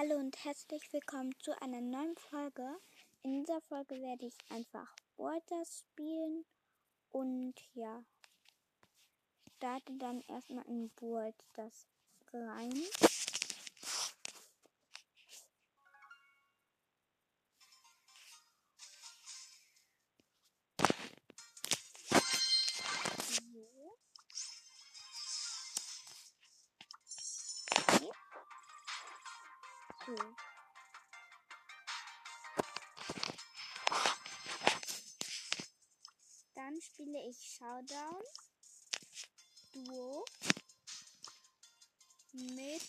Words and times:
Hallo 0.00 0.14
und 0.14 0.44
herzlich 0.44 0.92
willkommen 0.92 1.32
zu 1.40 1.60
einer 1.60 1.80
neuen 1.80 2.16
Folge. 2.16 2.62
In 3.24 3.40
dieser 3.40 3.60
Folge 3.62 3.96
werde 3.96 4.26
ich 4.26 4.36
einfach 4.48 4.94
Borders 5.16 5.80
spielen 5.80 6.44
und 7.10 7.54
ja, 7.74 8.04
starte 9.56 9.92
dann 9.98 10.20
erstmal 10.28 10.64
in 10.66 10.90
Borders 10.90 11.88
rein. 12.32 12.80
So. 30.08 30.14
Dann 36.54 36.80
spiele 36.80 37.28
ich 37.28 37.36
Showdown 37.36 38.22
Duo 39.74 40.24
mit 42.32 42.88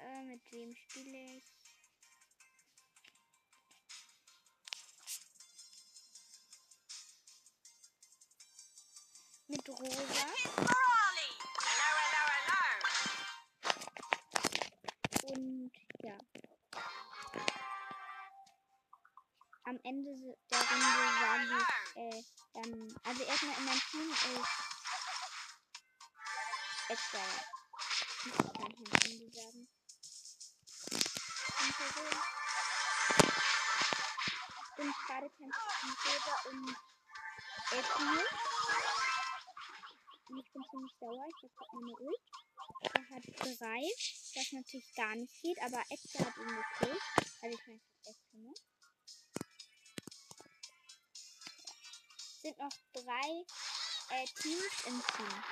äh, 0.00 0.22
mit 0.24 0.42
wem 0.50 0.74
spiele 0.74 1.36
ich? 1.36 1.59
Am 19.70 19.78
Ende 19.84 20.10
der 20.50 20.58
Runde 20.58 20.90
sage 21.20 21.62
ich, 21.62 21.96
äh, 21.96 22.24
dann, 22.54 22.70
also 23.04 23.22
erstmal 23.22 23.56
in 23.56 23.64
meinem 23.66 23.80
Team 23.88 24.10
ist 24.10 24.26
Edgar. 26.88 27.30
Ich 28.26 28.36
kann 28.36 28.72
ich 28.72 28.80
am 28.80 29.12
Ende 29.12 29.30
sagen. 29.30 29.68
Und 31.60 31.76
Person. 31.76 32.14
Und 34.78 34.94
gerade 35.06 35.30
kämpft 35.38 35.60
ein 35.84 35.94
Silber 36.02 36.36
und 36.50 36.76
Edmund. 37.70 38.28
Und 40.30 40.38
ich 40.40 40.52
bin 40.52 40.64
ziemlich 40.68 40.94
sauer. 40.98 41.28
Ich 41.28 41.54
grad 41.54 41.72
meine 41.74 41.94
Ult. 41.96 42.22
Er 42.92 43.08
hat 43.08 43.22
drei, 43.38 43.82
was 44.34 44.50
natürlich 44.50 44.94
gar 44.96 45.14
nicht 45.14 45.40
geht, 45.40 45.62
aber 45.62 45.80
Edgar 45.88 46.26
hat 46.26 46.36
ihn 46.38 46.56
gekillt. 46.56 47.02
Also 47.40 47.56
ich 47.56 47.66
meine, 47.68 47.80
Edgar, 48.02 48.40
ne? 48.40 48.52
Sind 52.42 52.58
noch 52.58 52.72
drei 52.94 53.44
äh, 54.10 54.24
Teams 54.40 54.84
im 54.86 55.02
Team. 55.14 55.44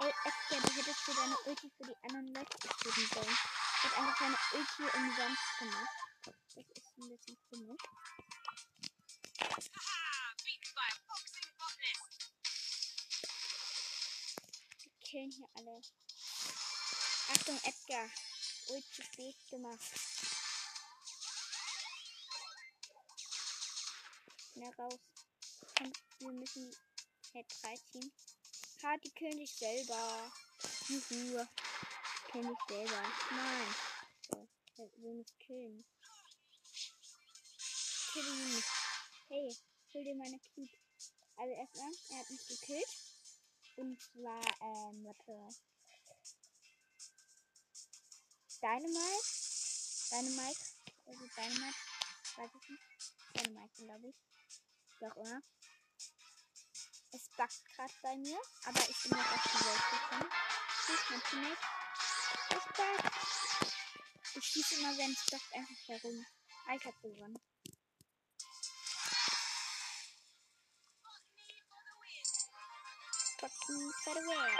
Ey, 0.00 0.12
Edgar, 0.24 0.60
du 0.60 0.72
hättest 0.74 1.00
für 1.00 1.14
deine 1.14 1.38
Ulti 1.46 1.70
für 1.76 1.84
die 1.84 1.96
anderen 2.04 2.34
Leute 2.34 2.58
geben 2.58 3.10
sollen. 3.14 3.26
Du 3.26 3.88
hast 3.88 3.98
einfach 3.98 4.18
deine 4.18 4.36
Ulti 4.52 4.96
umsonst 4.96 5.58
gemacht. 5.58 5.96
Das 6.24 6.34
ist 6.56 6.98
ein 6.98 7.08
bisschen 7.08 7.38
komisch. 7.50 7.82
killen 15.16 15.30
hier 15.30 15.48
alle. 15.54 15.80
Achtung, 17.32 17.58
Edgar. 17.64 18.10
Zu 18.66 19.02
spät 19.02 19.36
gemacht. 19.48 19.80
Schnell 24.52 24.74
raus. 24.78 25.15
Komm, 25.78 25.92
wir 26.20 26.32
müssen 26.32 26.74
Head 27.32 27.46
3 27.62 27.76
ziehen. 27.92 28.12
Ha, 28.82 28.96
die 28.98 29.10
killen 29.10 29.38
sich 29.38 29.52
selber. 29.52 30.32
Juhu. 30.88 31.00
Sich 31.00 32.58
selber. 32.68 33.02
Nein. 33.30 33.74
So, 34.28 34.48
er 34.76 35.02
will 35.02 35.14
mich 35.14 35.38
killen. 35.38 35.84
Kill 38.12 38.26
ihn. 38.26 38.62
Hey, 39.28 39.56
kill 39.90 40.04
dir 40.04 40.14
meine 40.14 40.38
Cube. 40.38 40.70
Also 41.36 41.52
erstmal, 41.54 41.92
er 42.10 42.18
hat 42.18 42.30
mich 42.30 42.46
gekillt. 42.46 42.88
Und 43.76 44.00
zwar, 44.00 44.42
ähm, 44.60 45.04
warte. 45.04 45.56
Dynamite. 48.62 49.36
Dynamite. 50.10 50.60
Also 51.06 51.26
Dynamite. 51.36 51.76
Weiß 52.36 52.50
ich 52.60 52.68
nicht. 52.68 52.82
Dynamite, 53.34 53.84
glaube 53.84 54.08
ich. 54.08 54.35
Immer. 55.00 55.42
Es 57.12 57.28
backt 57.36 57.64
gerade 57.74 57.92
bei 58.02 58.16
mir, 58.16 58.40
aber 58.64 58.80
ich 58.88 59.02
bin 59.02 59.18
jetzt 59.18 59.32
auf 59.32 59.42
die 59.42 59.64
Welt 59.64 59.84
gekommen. 59.90 60.30
Tschüss, 60.84 61.10
mein 61.10 61.22
Teammate. 61.22 61.58
Es 62.50 62.64
backt. 62.76 63.14
Ich 64.34 64.44
schieße 64.44 64.74
immer, 64.76 64.96
wenn 64.96 65.12
es 65.12 65.26
backt, 65.30 65.52
einfach 65.54 65.88
herum. 65.88 66.26
Ich 66.74 66.84
hab 66.84 67.02
gewonnen. 67.02 67.38
fucking 73.46 73.92
farewell. 74.04 74.50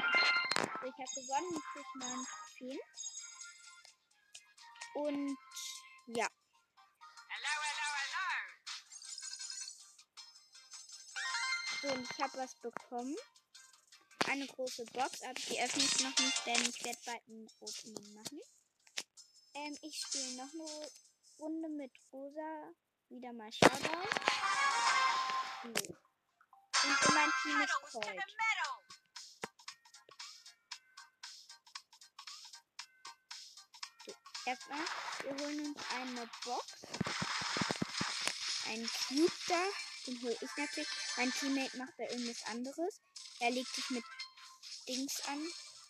Ich 0.84 0.94
habe 0.94 1.14
gewonnen 1.14 1.62
durch 1.74 1.94
meinen 1.94 2.26
Trophäen. 2.26 2.80
Und 4.94 5.38
ja. 6.06 6.28
So, 11.86 11.92
und 11.92 12.10
ich 12.10 12.20
habe 12.20 12.38
was 12.38 12.54
bekommen. 12.56 13.16
Eine 14.26 14.46
große 14.46 14.84
Box, 14.86 15.22
aber 15.22 15.34
die 15.34 15.60
öffne 15.60 15.84
ich 15.84 16.00
noch 16.00 16.18
nicht, 16.18 16.46
denn 16.46 16.60
ich 16.62 16.84
werde 16.84 16.98
bald 17.04 17.28
ein 17.28 17.46
Opening 17.60 18.14
machen. 18.14 18.40
Ähm, 19.54 19.78
ich 19.82 20.00
spiele 20.00 20.36
noch 20.36 20.52
eine 20.52 20.90
Runde 21.38 21.68
mit 21.68 21.92
Rosa. 22.12 22.72
Wieder 23.08 23.32
mal 23.32 23.52
Showdown. 23.52 24.08
So. 25.62 25.96
Und 26.88 27.14
mein 27.14 27.32
Team 27.42 27.60
ist 27.60 27.92
Colt. 27.92 28.20
Erstmal, 34.44 34.84
wir 35.22 35.36
holen 35.38 35.66
uns 35.66 35.80
eine 35.94 36.28
Box. 36.44 36.66
Ein 38.66 38.90
Cube 39.08 39.32
da. 39.46 39.95
Den 40.06 40.22
hole 40.22 40.36
ich 40.40 40.56
natürlich. 40.56 40.88
Mein 41.16 41.32
Teammate 41.32 41.76
macht 41.78 41.94
da 41.98 42.04
irgendwas 42.04 42.42
anderes. 42.44 43.00
Er 43.40 43.50
legt 43.50 43.74
sich 43.74 43.90
mit 43.90 44.04
Dings 44.88 45.20
an. 45.26 45.40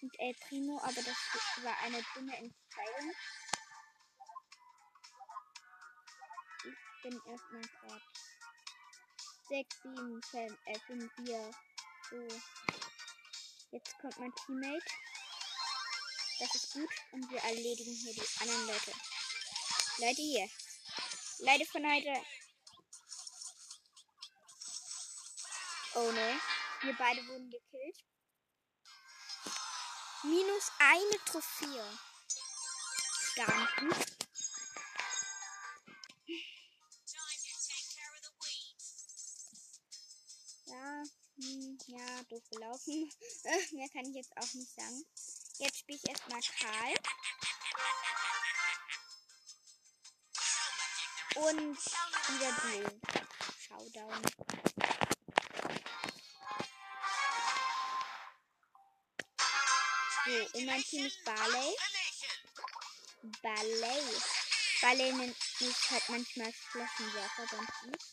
Und 0.02 0.20
El 0.20 0.34
Primo, 0.34 0.78
aber 0.82 1.02
das 1.02 1.16
war 1.62 1.78
eine 1.78 2.04
dumme 2.14 2.36
Entscheidung. 2.36 3.12
Ich 6.64 7.02
bin 7.02 7.20
erstmal 7.26 7.62
gerade 7.62 8.02
6, 9.48 9.82
7, 9.82 10.22
5, 10.22 10.58
äh, 10.66 10.78
5, 10.86 11.12
4. 11.24 11.50
So. 12.10 12.28
Jetzt 13.70 13.98
kommt 13.98 14.18
mein 14.18 14.34
Teammate. 14.34 14.84
Das 16.40 16.54
ist 16.54 16.72
gut. 16.72 16.90
Und 17.12 17.30
wir 17.30 17.38
erledigen 17.38 17.94
hier 17.94 18.12
die 18.12 18.40
anderen 18.40 18.66
Leute. 18.66 18.92
Leute 19.98 20.22
hier. 20.22 20.48
Leute 21.38 21.64
von 21.66 21.86
heute. 21.86 22.22
Oh 25.98 26.12
ne. 26.12 26.38
Wir 26.82 26.94
beide 26.98 27.26
wurden 27.26 27.50
gekillt. 27.50 28.04
Minus 30.24 30.70
eine 30.78 31.24
Trophäe. 31.24 31.98
Gut. 33.78 33.96
Ja, 40.66 41.02
hm, 41.36 41.78
ja, 41.86 42.22
doof 42.28 42.42
gelaufen. 42.50 43.10
Mehr 43.72 43.88
kann 43.88 44.04
ich 44.04 44.16
jetzt 44.16 44.36
auch 44.36 44.52
nicht 44.52 44.74
sagen. 44.74 45.02
Jetzt 45.58 45.78
spiele 45.78 45.98
ich 46.02 46.10
erstmal 46.10 46.40
Karl. 46.60 46.94
Und 51.36 51.78
wieder 52.28 52.52
Duo. 52.52 53.00
Showdown. 53.58 54.65
So, 60.26 60.58
und 60.58 60.66
mein 60.66 60.82
Team 60.82 61.06
ist 61.06 61.24
Barley. 61.24 61.76
Barley. 63.42 64.02
Barley 64.82 65.12
nennt 65.12 65.36
mich 65.60 65.90
halt 65.90 66.08
manchmal 66.08 66.52
Flächenwerfer, 66.52 67.46
sonst 67.48 67.82
nicht. 67.84 68.04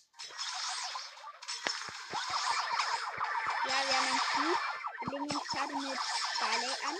Ja, 3.65 3.83
wir 3.87 3.95
haben 3.97 4.07
ein 4.07 4.21
Team. 4.35 4.55
Wir 5.01 5.09
legen 5.09 5.35
uns 5.35 5.49
gerade 5.49 5.73
mit 5.73 5.99
Barley 6.39 6.73
an 6.87 6.97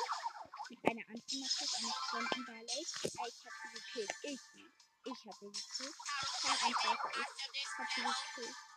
mit 0.70 0.80
einer 0.86 1.06
möchte 1.08 1.38
mal 1.38 1.50
kurz 1.58 1.74
eine 1.76 1.94
Freundin 2.10 2.46
Barley. 2.46 2.82
Ich 2.82 3.20
hab 3.20 3.30
sie 3.30 3.74
gekillt. 3.74 4.12
Ich. 4.24 4.40
Ich 5.06 5.26
hab 5.28 5.36
sie 5.40 5.52
gekillt. 5.52 5.96
Kein 6.42 6.58
Angreifer. 6.64 7.12
Ich 7.14 7.68
hab 7.78 7.88
sie 7.94 8.02
gekillt. 8.02 8.73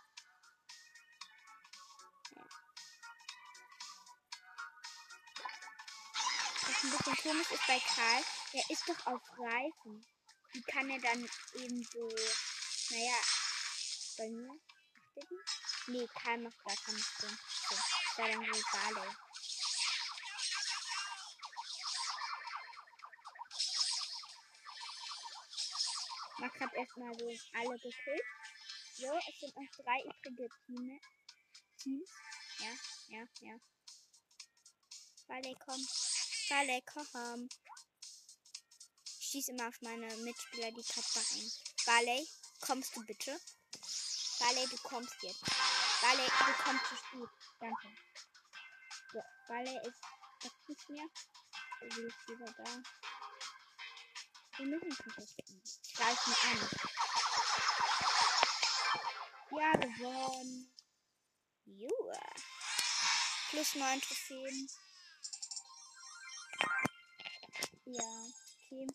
Was 6.77 6.85
ein 6.85 6.91
bisschen 6.91 7.17
komisch 7.31 7.51
ist 7.53 7.67
bei 7.67 7.81
Karl, 7.81 8.23
der 8.53 8.63
ist 8.69 8.87
doch 8.87 9.07
auf 9.07 9.23
Reifen. 9.39 10.07
Wie 10.53 10.63
kann 10.63 10.91
er 10.91 11.01
dann 11.01 11.27
eben 11.55 11.83
so, 11.85 12.07
naja, 12.91 13.17
bei 14.19 14.29
mir? 14.29 14.61
Nee, 15.87 16.07
Karl 16.21 16.39
macht 16.39 16.65
gar 16.65 16.77
keine 16.77 16.99
Stimmen. 16.99 17.39
So, 17.71 17.77
da 18.19 18.29
dann 18.29 18.41
wohl 18.41 18.63
Barley. 18.73 19.17
Max 26.39 26.61
hat 26.61 26.75
erstmal 26.75 27.19
so 27.19 27.33
alle 27.55 27.79
gekillt. 27.79 28.23
So, 28.97 29.07
es 29.17 29.41
sind 29.41 29.57
noch 29.57 29.71
drei 29.83 30.03
übrige 30.03 30.49
Team 30.67 31.01
Teams. 31.79 32.11
Ja, 32.59 33.17
ja, 33.17 33.27
ja. 33.41 33.59
Barley, 35.27 35.57
komm. 35.65 35.81
Barley, 36.49 36.81
komm. 36.87 37.49
Ich 39.05 39.27
schieße 39.31 39.51
immer 39.51 39.69
auf 39.69 39.81
meine 39.81 40.07
Mitspieler, 40.19 40.71
die 40.71 40.83
Kappa 40.83 41.19
ein. 41.19 41.51
Barley, 41.85 42.29
kommst 42.61 42.95
du 42.95 43.05
bitte? 43.05 43.41
Barley, 44.39 44.67
du 44.69 44.77
kommst 44.77 45.15
jetzt. 45.23 45.43
Barley, 46.01 46.27
du 46.27 46.53
kommst 46.63 46.87
zu 46.87 46.97
spät. 46.97 47.29
Danke. 47.59 47.89
So, 49.13 49.23
Barley 49.49 49.77
ist 49.89 50.01
nicht 50.69 50.89
mehr. 50.91 51.07
So, 51.81 51.97
wie 51.97 52.07
ist 52.07 52.29
wieder 52.29 52.53
da. 52.53 52.83
Wir 54.59 54.67
müssen 54.67 54.93
versuchen. 54.93 55.63
Greifen 55.97 56.35
an. 56.43 56.59
Ja, 59.51 59.73
gewonnen. 59.73 60.73
Joa. 61.65 62.35
Plus 63.51 63.75
9 63.75 64.01
Trophäen. 64.01 64.69
Ja, 67.89 68.03
okay. 68.03 68.87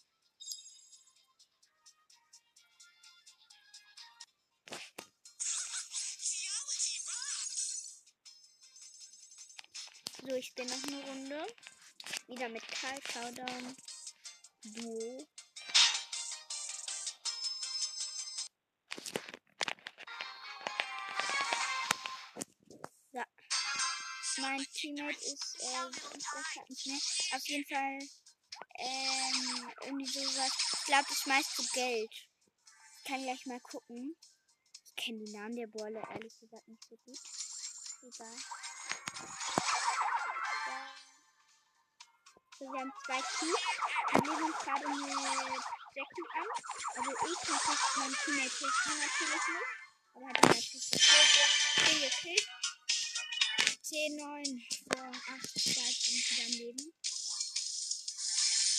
So, 10.22 10.36
ich 10.36 10.54
bin 10.56 10.68
noch 10.68 10.84
eine 10.84 11.04
Runde. 11.08 11.48
Wieder 12.28 12.50
mit 12.50 12.68
Karl 12.68 13.00
Countdown. 13.02 13.76
Duo. 14.64 15.28
mein 24.42 24.66
Teammate 24.74 25.18
ist, 25.18 25.56
äh, 25.60 25.90
ich 26.18 26.26
weiß 26.26 26.70
nicht 26.70 26.88
mehr. 26.88 26.98
Auf 27.38 27.48
jeden 27.48 27.66
Fall, 27.66 28.00
ähm, 28.82 29.72
irgendwie 29.86 30.08
sowas. 30.08 30.52
Ich 30.74 30.86
glaube, 30.86 31.14
schmeiß 31.14 31.56
zu 31.56 31.64
Geld. 31.74 32.12
Ich 32.98 33.04
kann 33.04 33.24
gleich 33.24 33.46
mal 33.46 33.60
gucken. 33.60 34.16
Ich 34.86 34.96
kenne 34.96 35.24
die 35.24 35.32
Namen 35.32 35.56
der 35.56 35.68
Bolle 35.68 36.02
ehrlich 36.14 36.38
gesagt 36.40 36.68
nicht 36.68 36.84
so 36.84 36.98
gut. 36.98 37.20
Egal. 38.04 38.36
So, 42.58 42.66
wir 42.66 42.80
haben 42.80 42.94
zwei 43.06 43.22
Teams. 43.40 43.64
Wir 44.12 44.22
legen 44.22 44.44
uns 44.44 44.58
gerade 44.58 44.88
mit 44.88 45.64
Jackie 45.94 46.28
an. 46.36 46.48
Also 46.96 47.12
ich 47.12 47.50
und 47.50 47.98
mein 47.98 48.14
Teammate 48.14 48.58
hilft 48.58 48.86
mir 48.86 48.96
natürlich 48.96 49.46
nicht. 49.48 49.82
Aber 50.14 50.28
hat 50.28 50.38
er 50.38 50.48
natürlich 50.48 50.92
gekillt. 50.92 51.52
Den 51.88 52.02
gekillt. 52.02 52.48
10, 53.82 54.16
9, 54.16 54.68
vor 54.94 55.12
8, 55.12 55.50
2 55.60 55.82
Punkte 55.82 56.36
daneben. 56.38 56.94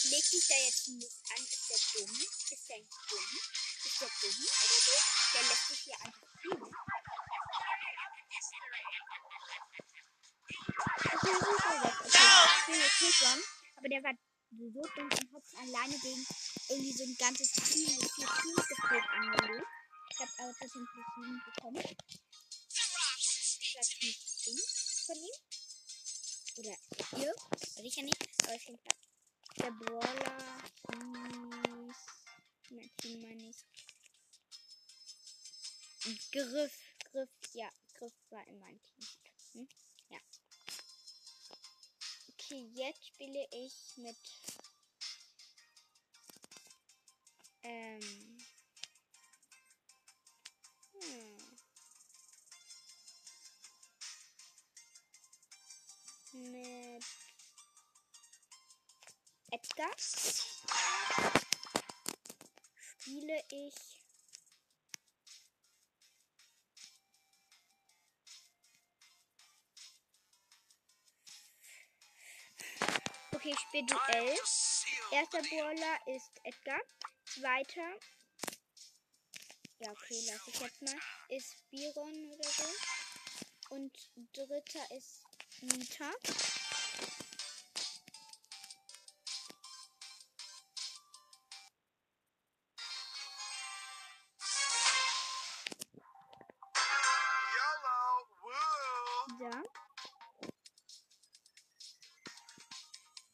Legt 0.05 0.25
sich 0.25 0.47
da 0.49 0.55
jetzt 0.57 0.89
nicht 0.89 1.13
an, 1.31 1.45
ist 1.45 1.71
der 1.71 1.79
dumm? 2.01 2.21
Ist 2.51 2.69
der 2.69 2.79
dumm? 2.79 3.41
Ist 3.85 4.01
der 4.01 4.09
dumm 4.21 4.39
oder 4.43 4.79
so? 4.83 4.95
Der 5.35 5.43
lässt 5.43 5.69
sich 5.69 5.79
hier 5.79 6.01
einfach 6.01 6.29
spielen. 6.39 6.63
Okay, 11.05 11.35
super 11.39 11.75
weg. 11.83 11.97
Okay, 12.01 12.31
ich 12.59 12.67
bin 12.67 12.81
jetzt 12.81 13.01
nicht 13.03 13.23
aber 13.77 13.89
der 13.89 14.03
war 14.03 14.13
so 14.51 14.83
dumm 14.83 15.11
und 15.11 15.35
hat 15.35 15.45
alleine 15.59 15.99
gegen 15.99 16.27
irgendwie 16.69 16.93
so 16.93 17.05
ein 17.05 17.17
ganzes 17.19 17.53
Team 17.53 17.97
mit 17.97 18.11
vier 18.13 18.27
Teams 18.27 18.69
gefühlt 18.69 19.05
angelegt. 19.09 19.67
Ich 20.11 20.19
hab 20.19 20.29
aber 20.39 20.55
trotzdem 20.59 20.87
Plus 20.87 21.07
bekommen. 21.55 21.85
Ich 22.69 23.73
sag 23.73 24.03
nicht 24.03 24.47
dumm 24.47 24.61
von 25.07 25.17
ihm. 25.17 25.37
Oder 26.59 26.77
ihr. 27.23 27.35
Weiß 27.51 27.85
ich 27.85 27.97
ja 27.97 28.03
nicht. 28.03 28.23
Aber 28.45 28.55
ich 28.55 28.63
finde 28.63 28.81
der 29.59 29.71
Brawler 29.71 30.39
hieß. 30.93 31.97
Mein 32.71 32.91
Team 32.97 33.23
meine 33.23 33.51
ich. 33.51 33.65
Griff. 36.33 36.79
Griff. 37.11 37.31
Ja, 37.53 37.69
Griff 37.95 38.13
war 38.31 38.47
in 38.49 38.59
meinem 38.59 38.81
Team. 38.83 39.07
Hm? 39.53 39.69
Ja. 40.09 40.19
Okay, 42.31 42.71
jetzt 42.75 43.07
spiele 43.07 43.47
ich 43.51 43.97
mit. 43.97 44.17
Edgar 59.83 59.99
spiele 63.01 63.43
ich 63.51 63.75
Okay, 73.33 73.51
ich 73.51 73.59
spiele 73.59 73.87
Duell. 73.87 74.39
Erster 75.11 75.43
Brawler 75.43 75.99
ist 76.07 76.31
Edgar. 76.45 76.81
Zweiter. 77.25 77.99
Ja, 79.81 79.91
okay, 79.91 80.23
lass 80.29 80.47
ich 80.47 80.61
jetzt 80.61 80.83
mal. 80.83 80.95
Ist 81.29 81.57
Biron 81.71 82.31
oder 82.31 82.49
so. 82.49 82.65
Und 83.71 84.11
dritter 84.33 84.97
ist 84.97 85.25
Nita. 85.61 86.13
Ja. 99.43 99.51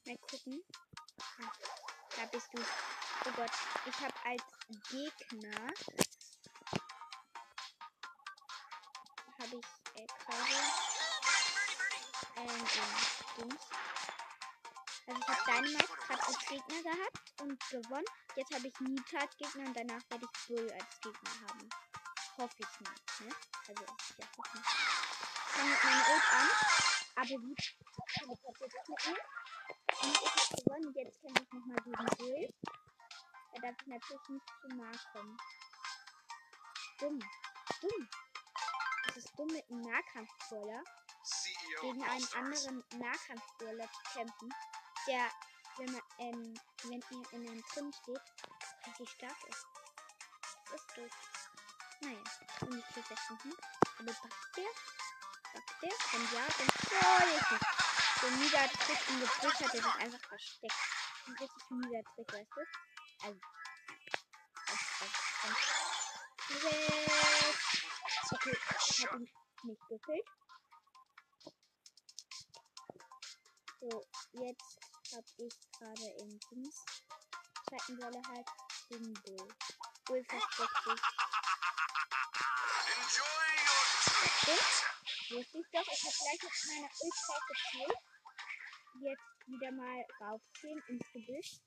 Mal 0.06 0.16
gucken. 0.30 0.64
Da 2.16 2.24
bist 2.32 2.48
du. 2.54 2.62
Oh 2.62 3.32
Gott, 3.36 3.50
ich 3.84 3.94
habe 4.00 4.14
als 4.24 4.42
Gegner 4.88 5.68
habe 9.38 9.60
ich 9.60 10.00
äh, 10.00 10.06
gerade 10.06 10.54
ähm, 12.36 12.64
Dings. 13.36 13.66
Also 15.06 15.20
ich 15.20 15.28
habe 15.28 15.44
Dynamite 15.44 15.94
gerade 16.06 16.26
als 16.26 16.38
Gegner 16.46 16.82
gehabt 16.84 17.40
und 17.42 17.68
gewonnen. 17.68 18.04
Jetzt 18.34 18.54
habe 18.54 18.66
ich 18.66 18.80
Nita 18.80 19.18
als 19.18 19.36
Gegner 19.36 19.66
und 19.66 19.76
danach 19.76 20.02
werde 20.08 20.24
ich 20.24 20.46
Bull 20.46 20.72
als 20.72 21.00
Gegner 21.02 21.48
haben. 21.48 21.68
Hoffe 22.38 22.56
ich 22.60 22.80
mal. 22.80 22.94
Ne? 23.26 23.34
Also, 23.68 23.84
ja, 24.16 24.26
hoffen. 24.38 25.17
Ich 25.58 25.64
fange 25.64 25.72
mit 25.72 25.84
meiner 25.84 26.08
Ult 26.08 26.32
an. 26.32 26.48
Aber 27.16 27.28
wie 27.28 27.54
teleportiert 28.14 28.72
das 28.78 28.88
mit 28.88 29.06
mir? 29.06 29.22
Und 30.02 30.14
ich 30.14 30.22
habe 30.22 30.62
gewonnen. 30.62 30.94
Jetzt 30.94 31.20
kämpfe 31.20 31.42
ich 31.42 31.52
nochmal 31.52 31.76
gegen 31.84 32.16
Bull. 32.16 32.54
Da 33.52 33.60
darf 33.62 33.76
ich 33.80 33.86
natürlich 33.88 34.28
nicht 34.28 34.46
zu 34.60 34.68
nahe 34.68 35.00
kommen. 35.12 35.36
Dumm. 37.00 37.18
Dumm. 37.80 38.08
Das 39.06 39.16
ist 39.16 39.36
dumm 39.36 39.48
mit 39.48 39.68
einem 39.68 39.80
Nahkampfbrawler 39.80 40.84
gegen 41.80 42.02
einen 42.04 42.28
anderen 42.34 42.84
Nahkampfbrawler 42.94 43.88
kämpfen, 44.12 44.54
der, 45.08 45.28
wenn 45.78 45.90
man, 45.92 46.02
ähm, 46.18 46.54
wenn 46.84 47.02
ihr 47.10 47.32
in 47.32 47.48
einem 47.48 47.64
drin 47.74 47.92
steht, 47.92 48.20
richtig 48.86 49.10
stark 49.10 49.48
ist. 49.48 49.66
Das 50.70 50.80
ist 50.80 50.96
doof. 50.96 51.10
Naja, 52.00 52.22
und 52.60 52.78
ich 52.78 52.86
krieg 52.94 53.04
das 53.08 53.26
hinten. 53.26 53.52
Aber 53.98 54.12
backt 54.12 54.56
der? 54.56 55.07
Der? 55.82 55.90
Wenn 56.12 56.24
ja, 56.34 56.46
dann 56.58 56.68
oh, 56.68 57.22
jetzt 57.34 57.50
nicht. 57.50 57.66
Der 58.22 58.30
Nieder 58.32 58.60
hat 58.60 58.72
kurz 58.86 59.08
ihn 59.08 59.20
gedrückt, 59.20 59.44
hat 59.44 59.60
er 59.60 59.70
sich 59.70 59.84
einfach 59.84 60.28
versteckt. 60.28 60.74
ein 61.26 61.32
richtig 61.34 61.70
mieser 61.70 62.02
Trick, 62.14 62.32
weißt 62.32 62.50
du? 62.54 62.60
Also. 63.26 63.40
Das, 64.68 64.80
ich 68.90 69.06
hab 69.06 69.14
ihn 69.14 69.30
nicht 69.62 69.88
gekillt. 69.88 70.28
So, 73.80 74.06
jetzt 74.32 74.78
hab 75.14 75.24
ich 75.38 75.54
gerade 75.78 76.08
im 76.20 76.40
Dings 76.50 76.84
zweiten 77.68 78.02
Rolle 78.02 78.22
halt 78.28 78.46
den 78.90 79.12
Bull. 79.14 79.48
Bull 80.06 80.24
versteckt 80.24 80.84
sich. 80.84 81.00
Stimmt. 84.42 84.88
Wusste 85.30 85.58
ich 85.58 85.66
doch. 85.73 85.87
Ich 85.92 86.04
hab 86.04 86.14
gleich 86.14 86.42
mit 86.42 86.66
meiner 86.66 86.88
Ölzeit 86.88 87.42
gespielt. 87.49 87.99
Jetzt 89.00 89.47
wieder 89.47 89.73
mal 89.73 90.06
raufziehen 90.20 90.82
ins 90.88 91.06
Gebüsch. 91.12 91.61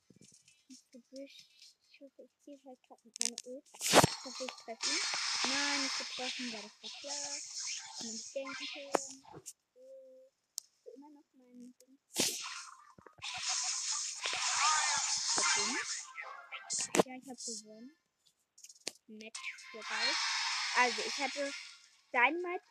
Ins 0.67 0.89
Gebüsch. 0.91 1.45
Ich 1.89 2.01
hoffe, 2.01 2.23
ich 2.23 2.31
ziehe 2.43 2.59
halt 2.65 2.81
gerade 2.81 3.01
mit 3.03 3.21
meiner 3.21 3.37
Öl. 3.45 3.61
Ich 3.79 3.93
hoffe, 3.93 4.45
ich 4.45 4.51
treffe 4.65 4.89
ihn. 4.89 4.99
Nein, 5.43 5.81
nicht 5.83 5.97
getroffen, 5.97 6.53
weil 6.53 6.61
das 6.61 6.73
war 6.81 6.89
klar. 7.01 7.37
Kann 7.97 8.07
man 8.07 8.13
nicht 8.13 8.35
denken 8.35 8.67
können. 8.73 9.23
So, 9.45 10.91
immer 10.95 11.09
noch 11.11 11.25
mein 11.33 11.75
Ding. 11.77 11.99
Ja, 17.05 17.15
ich 17.15 17.27
habe 17.29 17.41
gewonnen. 17.45 17.95
Match 19.07 19.55
vorbei. 19.71 20.05
Also, 20.77 21.01
ich 21.05 21.17
hatte 21.17 21.53
Dynamite, 22.11 22.65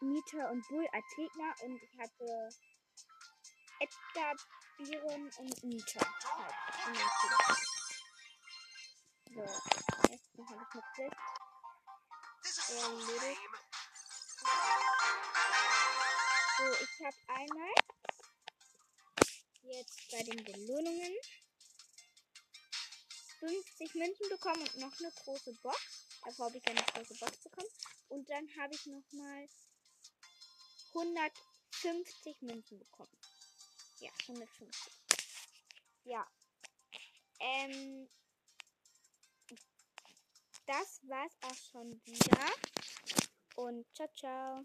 Nita 0.00 0.50
und 0.50 0.66
Bull 0.68 0.86
als 0.92 1.04
Gegner 1.16 1.54
und 1.62 1.82
ich 1.82 1.98
hatte 1.98 2.48
Edgar, 3.80 4.36
Biren 4.78 5.30
und 5.38 5.62
halt 5.62 5.62
Team. 5.62 5.80
So, 9.34 9.42
jetzt 10.10 10.38
noch 10.38 10.50
habe 10.50 10.62
ich 10.62 10.74
mit 10.74 10.84
Quest 12.42 12.70
erledigt. 12.70 13.40
So, 16.56 16.66
ich 16.84 16.94
habe 17.04 17.20
einmal 17.28 17.74
jetzt 19.62 20.10
bei 20.10 20.22
den 20.22 20.44
Belohnungen 20.44 21.14
50 23.40 23.94
Münzen 23.94 24.28
bekommen 24.28 24.62
und 24.62 24.76
noch 24.78 24.98
eine 24.98 25.10
große 25.10 25.52
Box. 25.62 26.08
Davor 26.24 26.46
habe 26.46 26.58
ich 26.58 26.66
eine 26.66 26.82
große 26.82 27.14
Box 27.18 27.42
bekommen. 27.42 27.68
Und 28.08 28.28
dann 28.30 28.48
habe 28.56 28.74
ich 28.74 28.86
nochmal 28.86 29.48
150 30.94 32.42
Münzen 32.42 32.78
bekommen. 32.78 33.18
Ja, 33.98 34.10
150. 34.28 34.92
Ja. 36.04 36.26
Ähm. 37.40 38.08
Das 40.66 41.00
war's 41.08 41.36
auch 41.42 41.54
schon 41.72 42.00
wieder. 42.06 42.46
Und 43.56 43.86
ciao, 43.94 44.08
ciao. 44.14 44.62